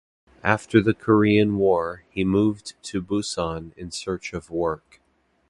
After 0.43 0.81
the 0.81 0.95
Korean 0.95 1.59
War, 1.59 2.05
he 2.09 2.23
moved 2.23 2.73
to 2.85 3.03
Busan 3.03 3.71
in 3.77 3.91
search 3.91 4.33
of 4.33 4.49
work. 4.49 4.99